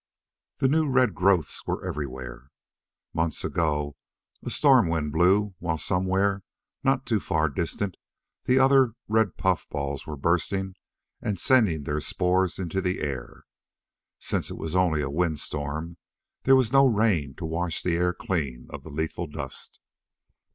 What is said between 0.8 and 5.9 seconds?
red growths were everywhere. Months ago a storm wind blew while